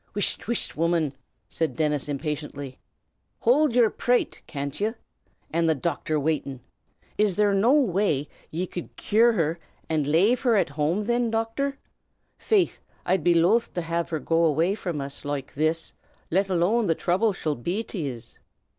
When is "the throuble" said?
16.87-17.31